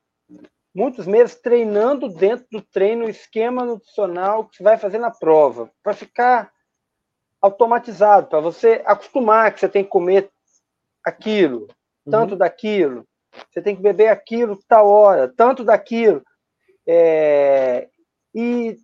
[0.75, 5.92] muitos meses treinando dentro do treino, esquema nutricional que você vai fazer na prova, para
[5.92, 6.51] ficar
[7.42, 10.31] automatizado, para você acostumar que você tem que comer
[11.05, 11.68] aquilo,
[12.11, 12.38] tanto uhum.
[12.38, 13.07] daquilo,
[13.51, 16.25] você tem que beber aquilo tal hora, tanto daquilo.
[16.87, 17.88] É,
[18.35, 18.79] e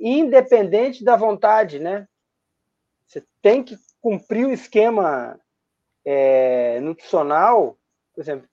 [0.00, 2.08] independente da vontade, né?
[3.06, 5.38] Você tem que cumprir o esquema
[6.04, 7.78] é, nutricional,
[8.14, 8.48] por exemplo,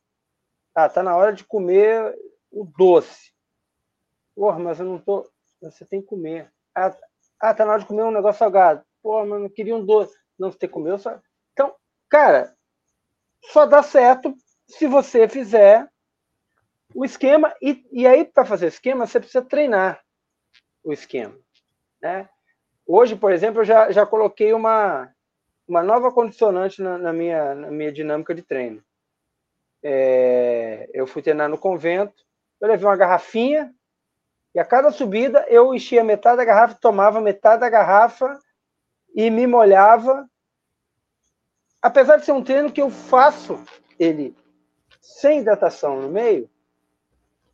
[0.75, 2.15] ah, tá na hora de comer
[2.51, 3.31] o doce.
[4.35, 5.29] Porra, mas eu não tô.
[5.61, 6.51] Você tem que comer.
[6.73, 6.95] Ah,
[7.39, 8.83] ah tá na hora de comer um negócio salgado.
[9.01, 10.15] Porra, mas eu não queria um doce.
[10.37, 11.19] Não, você tem que comer só.
[11.53, 11.75] Então,
[12.09, 12.55] cara,
[13.43, 14.35] só dá certo
[14.67, 15.87] se você fizer
[16.93, 20.01] o esquema, e, e aí, para fazer esquema, você precisa treinar
[20.83, 21.35] o esquema.
[22.01, 22.29] Né?
[22.85, 25.11] Hoje, por exemplo, eu já, já coloquei uma,
[25.67, 28.83] uma nova condicionante na, na minha, na minha dinâmica de treino.
[29.81, 32.23] É, eu fui treinar no convento,
[32.61, 33.73] eu levei uma garrafinha,
[34.55, 38.39] e a cada subida eu enchia metade da garrafa, tomava metade da garrafa
[39.15, 40.29] e me molhava.
[41.81, 43.61] Apesar de ser um treino que eu faço
[43.99, 44.35] ele
[45.01, 46.49] sem hidratação no meio,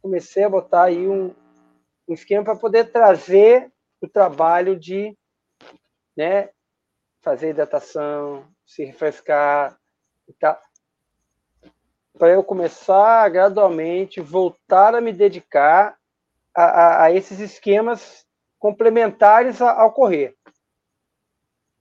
[0.01, 1.33] comecei a botar aí um,
[2.07, 5.17] um esquema para poder trazer o trabalho de
[6.15, 6.49] né,
[7.21, 9.77] fazer hidratação, se refrescar
[10.27, 10.59] e tal.
[12.17, 15.97] Para eu começar gradualmente voltar a me dedicar
[16.55, 18.25] a, a, a esses esquemas
[18.57, 20.35] complementares ao correr.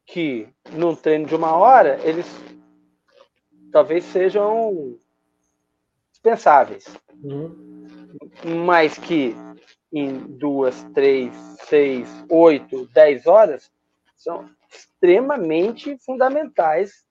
[0.07, 2.26] que num treino de uma hora, eles
[3.70, 4.98] talvez sejam
[6.11, 6.87] dispensáveis.
[7.22, 7.77] Uhum.
[8.64, 9.35] Mas que
[9.92, 11.33] em duas, três,
[11.66, 13.71] seis, oito, dez horas
[14.16, 17.05] são extremamente fundamentais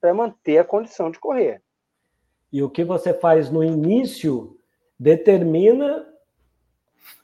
[0.00, 1.62] para manter a condição de correr.
[2.52, 4.58] E o que você faz no início
[4.98, 6.06] determina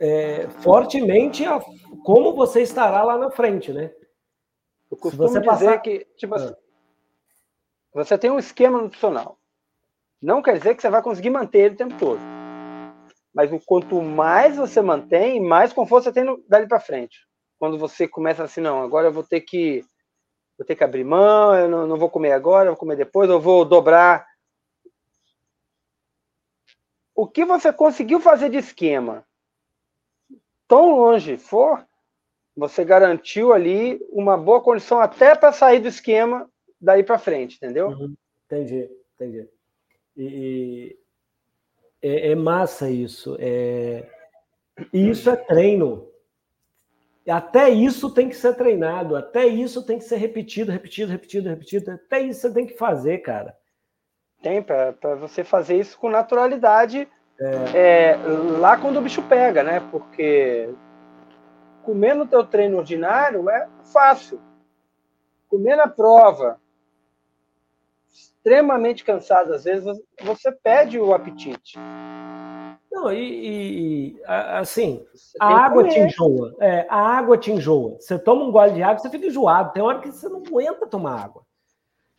[0.01, 1.61] é, fortemente a,
[2.05, 3.92] como você estará lá na frente, né?
[4.90, 5.79] Eu costumo dizer passar...
[5.79, 6.57] que, tipo assim, ah.
[7.92, 9.38] você tem um esquema nutricional.
[10.21, 12.38] Não quer dizer que você vai conseguir manter ele o tempo todo.
[13.34, 17.26] Mas o quanto mais você mantém, mais conforto você tem no, dali para frente.
[17.58, 19.84] Quando você começa assim, não, agora eu vou ter que
[20.56, 23.40] vou ter que abrir mão, eu não, não vou comer agora, vou comer depois, eu
[23.40, 24.26] vou dobrar.
[27.14, 29.24] O que você conseguiu fazer de esquema,
[30.66, 31.86] tão longe for,
[32.56, 37.88] você garantiu ali uma boa condição até para sair do esquema daí para frente, entendeu?
[37.88, 38.14] Uhum.
[38.46, 39.48] Entendi, entendi.
[40.16, 40.97] E,
[42.02, 43.37] é, é, massa isso.
[43.40, 44.04] É,
[44.92, 46.06] isso é treino.
[47.28, 51.90] Até isso tem que ser treinado, até isso tem que ser repetido, repetido, repetido, repetido.
[51.90, 53.54] Até isso você tem que fazer, cara.
[54.42, 57.06] Tem, para você fazer isso com naturalidade
[57.40, 58.11] é.
[58.11, 58.16] É,
[58.58, 59.80] lá quando o bicho pega, né?
[59.92, 60.68] Porque
[61.84, 64.40] comer no teu treino ordinário é fácil.
[65.48, 66.61] Comer na prova,
[68.18, 69.85] extremamente cansado, às vezes
[70.22, 71.78] você perde o apetite.
[72.90, 75.07] Não, e, e assim,
[75.38, 76.57] a água te enjoa.
[76.61, 77.96] É, a água te enjoa.
[78.00, 79.72] Você toma um gole de água, você fica enjoado.
[79.72, 81.42] Tem hora que você não aguenta tomar água.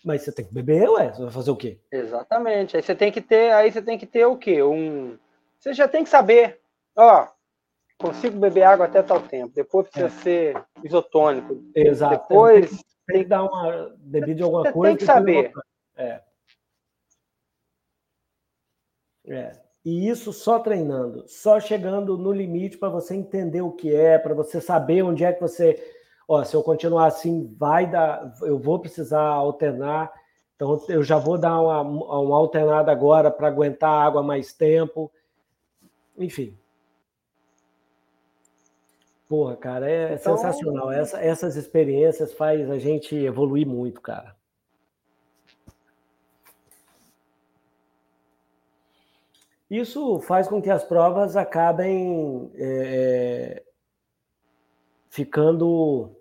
[0.05, 1.77] Mas você tem que beber, ué, você vai fazer o quê?
[1.91, 2.77] Exatamente.
[2.77, 4.63] Aí você tem que ter, aí você tem que ter o quê?
[4.63, 5.17] Um.
[5.59, 6.61] Você já tem que saber,
[6.95, 7.27] ó,
[7.97, 9.51] consigo beber água até tal tempo.
[9.53, 10.21] Depois precisa é.
[10.21, 11.61] ser isotônico.
[11.75, 12.15] Exato.
[12.29, 12.69] Depois.
[13.05, 14.89] Tem que, dar uma bebida de alguma Você coisa.
[14.91, 15.51] Tem que saber.
[15.99, 16.21] É.
[19.27, 19.51] É.
[19.85, 24.33] E isso só treinando, só chegando no limite para você entender o que é, para
[24.33, 25.75] você saber onde é que você.
[26.27, 28.33] Ó, se eu continuar assim, vai dar.
[28.41, 30.11] Eu vou precisar alternar.
[30.55, 35.11] Então, eu já vou dar uma, uma alternada agora para aguentar a água mais tempo.
[36.17, 36.57] Enfim,
[39.29, 40.35] Porra, cara, é então...
[40.35, 40.91] sensacional.
[40.91, 44.35] Essa, essas experiências faz a gente evoluir muito, cara.
[49.69, 53.63] Isso faz com que as provas acabem é,
[55.09, 56.15] ficando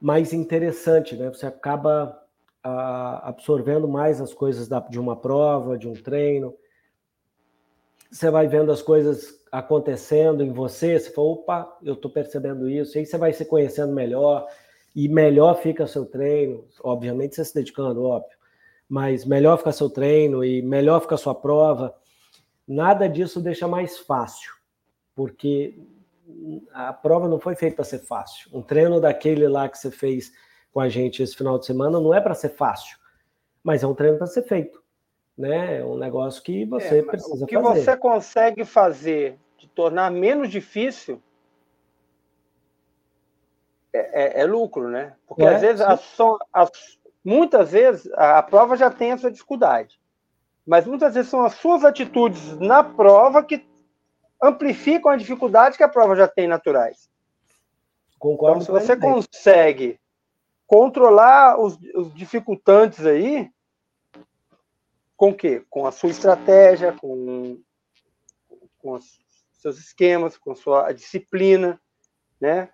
[0.00, 1.28] mais interessante, né?
[1.28, 2.22] Você acaba
[2.62, 6.54] a, absorvendo mais as coisas da, de uma prova, de um treino.
[8.10, 12.96] Você vai vendo as coisas acontecendo em você, você fala, opa, eu estou percebendo isso,
[12.96, 14.46] e aí você vai se conhecendo melhor,
[14.94, 18.35] e melhor fica seu treino, obviamente você se dedicando, óbvio,
[18.88, 21.94] mas melhor fica seu treino e melhor fica sua prova.
[22.66, 24.52] Nada disso deixa mais fácil,
[25.14, 25.78] porque
[26.72, 28.50] a prova não foi feita para ser fácil.
[28.52, 30.32] Um treino daquele lá que você fez
[30.72, 32.98] com a gente esse final de semana não é para ser fácil,
[33.62, 34.84] mas é um treino para ser feito
[35.36, 35.80] né?
[35.80, 37.84] É um negócio que você é, precisa o que fazer.
[37.84, 41.22] você consegue fazer de tornar menos difícil
[43.92, 45.14] é, é, é lucro, né?
[45.26, 45.94] Porque é, às vezes a,
[46.52, 46.68] a,
[47.26, 49.98] muitas vezes a, a prova já tem a sua dificuldade,
[50.64, 53.66] mas muitas vezes são as suas atitudes na prova que
[54.40, 57.10] amplificam a dificuldade que a prova já tem naturais.
[58.16, 58.62] Concordo.
[58.62, 59.98] Então, se você consegue
[60.68, 63.50] controlar os, os dificultantes aí,
[65.16, 65.64] com o quê?
[65.68, 67.60] Com a sua estratégia, com,
[68.78, 69.18] com os
[69.54, 71.80] seus esquemas, com sua disciplina,
[72.40, 72.68] né?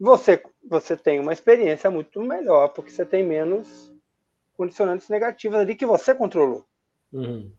[0.00, 3.92] Você, você tem uma experiência muito melhor, porque você tem menos
[4.56, 6.64] condicionantes negativas ali que você controlou.
[7.12, 7.50] Uhum.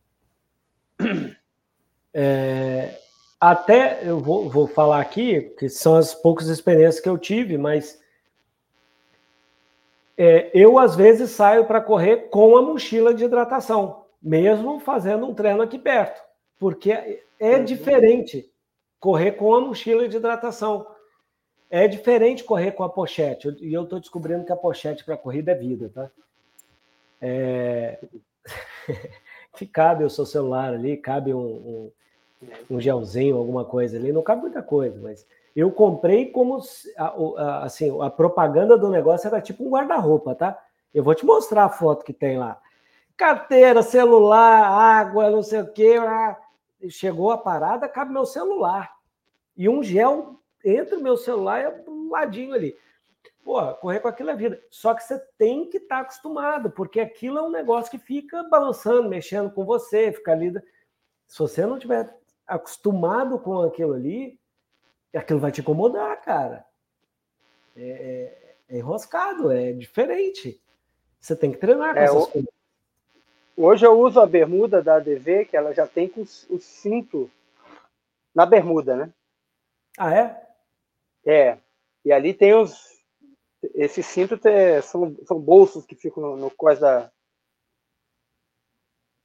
[2.18, 2.97] É,
[3.41, 8.01] até eu vou, vou falar aqui, que são as poucas experiências que eu tive, mas
[10.18, 15.34] é, eu, às vezes, saio para correr com a mochila de hidratação, mesmo fazendo um
[15.34, 16.22] treino aqui perto,
[16.57, 17.66] porque é uhum.
[17.66, 18.49] diferente
[18.97, 20.88] correr com a mochila de hidratação.
[21.76, 23.53] É diferente correr com a pochete.
[23.59, 26.09] E eu estou descobrindo que a pochete para corrida é vida, tá?
[27.21, 27.99] É...
[29.57, 31.91] que cabe o seu celular ali, cabe um, um,
[32.71, 34.13] um gelzinho, alguma coisa ali.
[34.13, 36.61] Não cabe muita coisa, mas eu comprei como
[37.61, 40.57] assim, a propaganda do negócio era tipo um guarda-roupa, tá?
[40.93, 42.57] Eu vou te mostrar a foto que tem lá.
[43.17, 45.95] Carteira, celular, água, não sei o quê.
[46.88, 48.95] Chegou a parada, cabe meu celular.
[49.57, 52.76] E um gel entre o meu celular e um ladinho ali.
[53.43, 54.59] Pô, correr com aquilo é vida.
[54.72, 58.43] Só que você tem que estar tá acostumado, porque aquilo é um negócio que fica
[58.43, 60.51] balançando, mexendo com você, fica ali.
[61.28, 62.11] Se você não tiver
[62.47, 64.39] acostumado com aquilo ali,
[65.13, 66.66] aquilo vai te incomodar, cara.
[67.78, 67.88] É,
[68.70, 70.59] é, é enroscado, é diferente.
[71.20, 72.49] Você tem que treinar com é, essas coisas.
[73.57, 77.30] Hoje eu uso a bermuda da ADV, que ela já tem com o cinto
[78.34, 79.13] na bermuda, né?
[79.97, 80.45] Ah, é?
[81.26, 81.57] É.
[82.03, 82.95] E ali tem os,
[83.73, 87.11] esse cinto tem, são, são bolsos que ficam no, no cós da,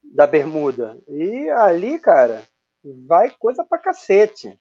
[0.03, 0.99] da bermuda.
[1.07, 2.47] E ali, cara,
[2.83, 4.59] vai coisa pra cacete.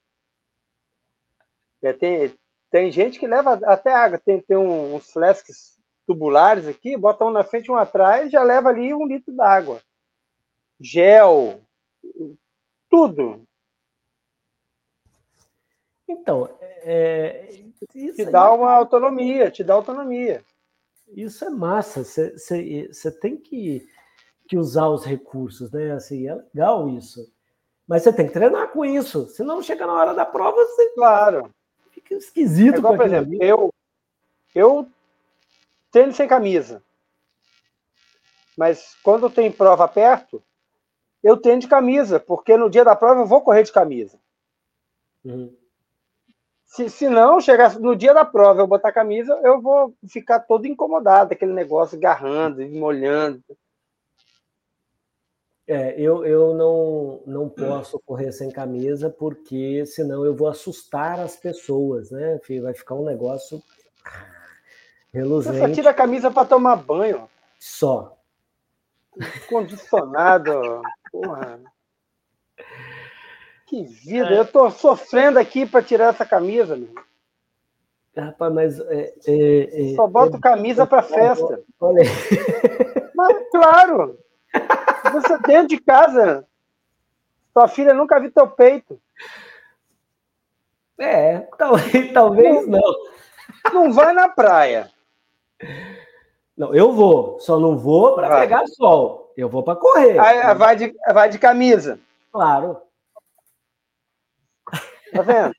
[1.82, 2.34] É, tem,
[2.70, 4.18] tem gente que leva até água.
[4.18, 8.92] Tem, tem uns flasks tubulares aqui, bota um na frente um atrás já leva ali
[8.92, 9.80] um litro d'água.
[10.80, 11.60] Gel,
[12.88, 13.46] tudo.
[16.10, 17.60] Então, é,
[17.92, 20.44] te dá é uma autonomia, te dá autonomia.
[21.08, 22.04] Isso é massa.
[22.04, 23.88] Você tem que,
[24.48, 25.92] que usar os recursos, né?
[25.92, 27.32] Assim, é legal isso.
[27.86, 29.26] Mas você tem que treinar com isso.
[29.28, 30.90] Senão chega na hora da prova, você.
[30.94, 31.52] Claro.
[31.90, 32.76] Fica esquisito.
[32.76, 33.74] É igual, por exemplo, eu,
[34.54, 34.86] eu
[35.90, 36.82] treino sem camisa.
[38.56, 40.42] Mas quando tem prova perto,
[41.22, 44.18] eu treino de camisa, porque no dia da prova eu vou correr de camisa.
[45.24, 45.54] Uhum.
[46.70, 50.38] Se, se não, chegar no dia da prova, eu botar a camisa, eu vou ficar
[50.38, 53.42] todo incomodado, aquele negócio agarrando e molhando.
[55.66, 61.34] É, eu, eu não, não posso correr sem camisa, porque senão eu vou assustar as
[61.34, 62.38] pessoas, né?
[62.62, 63.60] Vai ficar um negócio
[65.12, 65.58] reluzente.
[65.58, 67.28] Você só tira a camisa para tomar banho.
[67.58, 68.16] Só.
[69.48, 71.60] Condicionado, porra.
[73.70, 74.38] Que vida, é.
[74.40, 76.92] eu tô sofrendo aqui para tirar essa camisa, meu.
[78.16, 78.80] Rapaz, mas.
[78.80, 81.62] É, é, é Só boto é, camisa para festa.
[81.78, 82.02] Olha
[83.14, 84.18] Mas, claro!
[85.12, 86.44] Você dentro de casa,
[87.52, 89.00] sua filha nunca viu teu peito.
[90.98, 92.80] É, talvez, talvez não.
[92.80, 94.90] Não, não vai na praia.
[96.56, 99.32] Não, eu vou, só não vou para pegar sol.
[99.36, 100.18] Eu vou para correr.
[100.18, 102.00] Aí, vai, de, vai de camisa.
[102.32, 102.89] Claro.
[105.12, 105.54] Tá vendo?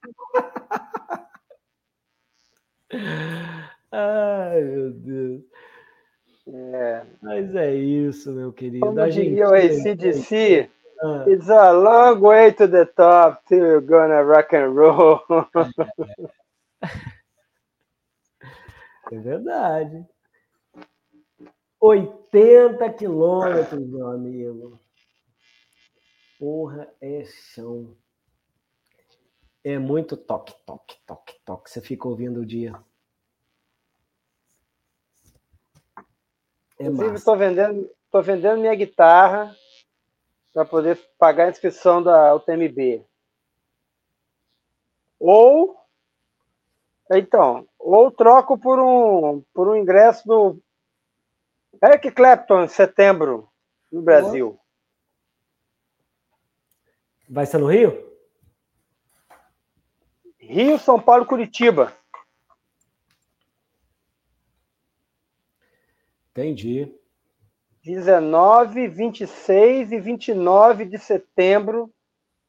[3.91, 5.41] Ai, meu Deus.
[6.47, 7.05] É.
[7.21, 8.85] Mas é isso, meu querido.
[8.85, 10.69] Como a diria o ACDC,
[11.01, 11.25] ah.
[11.27, 15.21] it's a long way to the top till you're gonna rock and roll.
[19.11, 20.05] É verdade.
[21.81, 24.79] 80 quilômetros, meu amigo.
[26.39, 27.93] Porra, é chão.
[29.63, 31.69] É muito toque, toque, toque, toque.
[31.69, 32.73] Você fica ouvindo o dia.
[36.79, 39.55] É Inclusive, estou vendendo, tô vendendo minha guitarra
[40.51, 43.05] para poder pagar a inscrição da UTMB.
[45.19, 45.79] Ou
[47.11, 50.63] então, ou troco por um por um ingresso do
[51.83, 53.47] Eric Clapton em setembro
[53.91, 54.59] no Brasil.
[57.29, 58.10] Vai ser no Rio?
[60.51, 61.95] Rio, São Paulo, Curitiba.
[66.31, 66.93] Entendi.
[67.81, 71.89] 19, 26 e 29 de setembro,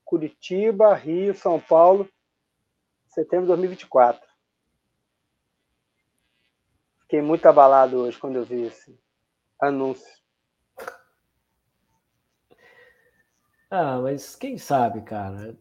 [0.04, 2.08] Curitiba, Rio, São Paulo,
[3.06, 4.28] setembro de 2024.
[7.02, 8.98] Fiquei muito abalado hoje quando eu vi esse
[9.60, 10.12] anúncio.
[13.70, 15.56] Ah, mas quem sabe, cara?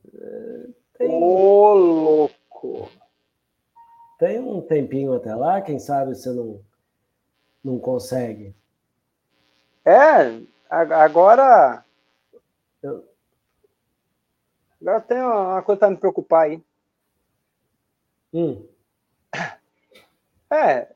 [1.01, 1.09] Tem...
[1.09, 2.91] Ô, louco!
[4.19, 6.61] Tem um tempinho até lá, quem sabe você não,
[7.63, 8.53] não consegue.
[9.83, 10.39] É,
[10.69, 11.83] agora.
[12.83, 13.03] Eu...
[14.79, 16.63] Agora tem uma coisa para me preocupar aí.
[18.31, 18.67] Hum.
[20.53, 20.93] É,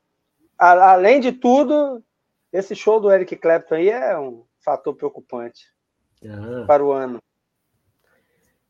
[0.60, 2.04] a, além de tudo,
[2.52, 5.74] esse show do Eric Clapton aí é um fator preocupante
[6.26, 6.66] ah.
[6.68, 7.20] para o ano.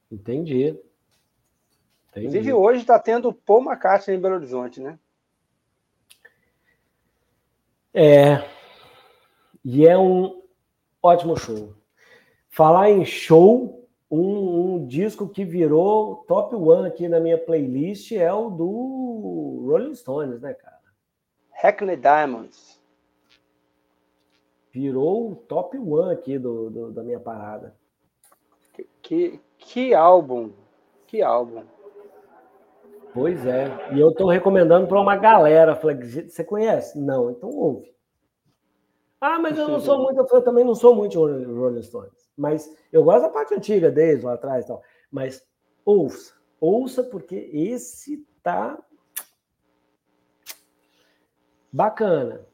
[0.09, 0.79] Entendi.
[2.15, 2.27] Entendi.
[2.27, 4.97] Inclusive, hoje está tendo Paul McCartney em Belo Horizonte, né?
[7.93, 8.41] É.
[9.63, 10.41] E é um
[11.03, 11.73] ótimo show.
[12.49, 18.31] Falar em show, um, um, disco que virou top one aqui na minha playlist é
[18.31, 20.79] o do Rolling Stones, né, cara?
[21.51, 22.81] Hackney Diamonds.
[24.71, 27.75] Virou o top one aqui do, do da minha parada.
[28.73, 30.51] Que, que, que álbum!
[31.07, 31.63] Que álbum!
[33.15, 33.93] Pois é.
[33.93, 35.73] E eu estou recomendando para uma galera.
[35.73, 35.95] Falei,
[36.27, 36.99] você conhece?
[36.99, 37.95] Não, então ouve.
[39.21, 42.29] Ah, mas eu não sou muito, eu também não sou muito Rolling Stones.
[42.37, 44.83] Mas eu gosto da parte antiga deles lá atrás e tal.
[45.09, 45.41] Mas
[45.85, 48.77] ouça, ouça, porque esse tá
[51.71, 52.45] bacana.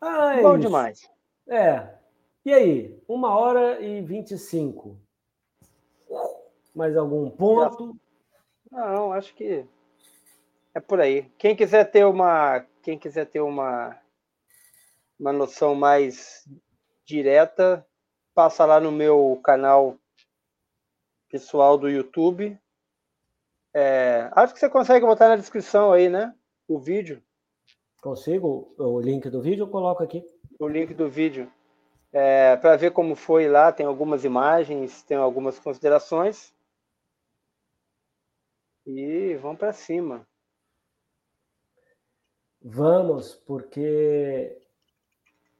[0.00, 0.60] Ah, é Bom isso.
[0.60, 1.10] demais.
[1.48, 1.94] É.
[2.44, 3.02] E aí?
[3.08, 4.96] Uma hora e vinte e cinco.
[6.74, 7.96] Mais algum ponto?
[8.70, 9.66] Não, acho que
[10.74, 11.30] é por aí.
[11.36, 13.98] Quem quiser ter uma, quem quiser ter uma,
[15.18, 16.48] uma noção mais
[17.04, 17.84] direta,
[18.34, 19.96] passa lá no meu canal
[21.28, 22.58] pessoal do YouTube.
[23.74, 26.34] É, acho que você consegue botar na descrição aí, né?
[26.68, 27.22] O vídeo.
[28.00, 29.64] Consigo o link do vídeo?
[29.64, 30.24] Eu coloco aqui.
[30.58, 31.50] O link do vídeo.
[32.12, 36.52] É, para ver como foi lá, tem algumas imagens, tem algumas considerações.
[38.86, 40.26] E vamos para cima.
[42.62, 44.60] Vamos, porque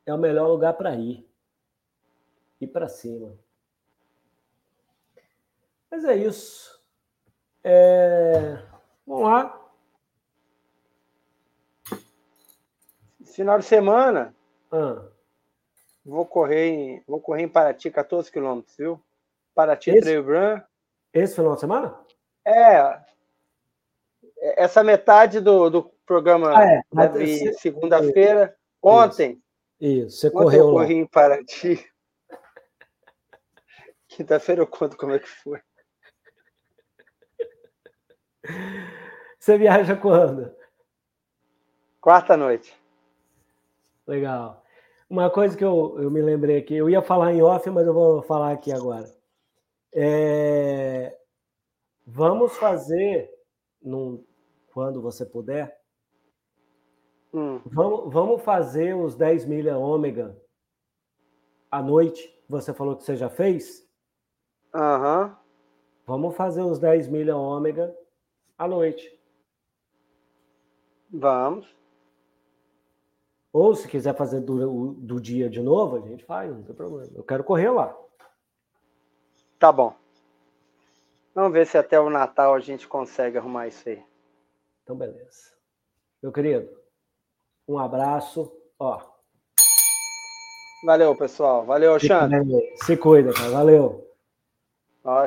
[0.04, 1.26] é o melhor lugar para ir.
[2.60, 3.38] Ir para cima.
[5.90, 6.80] Mas é isso.
[7.64, 8.62] É...
[9.06, 9.70] Vamos lá.
[13.24, 14.34] Final de semana.
[14.70, 15.08] Ah.
[16.04, 19.00] Vou correr em, vou correr em Paraty, 14 quilômetros, viu?
[19.54, 20.60] Paraty esse, Trail Run.
[21.12, 21.98] Esse final de semana?
[22.50, 23.00] É.
[24.56, 26.82] Essa metade do, do programa ah, é.
[26.92, 28.56] deve segunda-feira.
[28.82, 29.42] Ontem.
[29.80, 30.20] Isso, Isso.
[30.20, 30.68] você ontem correu.
[30.68, 31.00] Eu corri lá.
[31.00, 31.86] em Paraty.
[34.08, 35.60] Quinta-feira eu conto como é que foi.
[39.38, 40.54] Você viaja quando?
[42.00, 42.74] Quarta noite.
[44.06, 44.64] Legal.
[45.08, 47.92] Uma coisa que eu, eu me lembrei aqui, eu ia falar em off, mas eu
[47.92, 49.12] vou falar aqui agora.
[49.92, 51.16] É,
[52.12, 53.30] vamos fazer,
[53.80, 54.24] num,
[54.72, 55.80] quando você puder,
[57.32, 57.60] hum.
[57.64, 60.36] vamos, vamos fazer os 10 milha ômega
[61.70, 62.28] à noite.
[62.48, 63.88] Você falou que você já fez?
[64.74, 65.24] Aham.
[65.26, 65.40] Uhum.
[66.06, 67.96] Vamos fazer os 10 milha ômega
[68.58, 69.16] à noite.
[71.12, 71.72] Vamos.
[73.52, 77.10] Ou se quiser fazer do, do dia de novo, a gente faz, não tem problema.
[77.14, 77.96] Eu quero correr lá.
[79.58, 79.99] Tá bom.
[81.34, 84.02] Vamos ver se até o Natal a gente consegue arrumar isso aí.
[84.82, 85.52] Então, beleza.
[86.22, 86.68] Meu querido,
[87.66, 88.52] um abraço.
[88.78, 89.00] Ó.
[90.84, 91.64] Valeu, pessoal.
[91.64, 92.60] Valeu, Xandro.
[92.84, 93.50] Se cuida, cara.
[93.50, 94.06] Valeu.
[95.04, 95.26] Ó,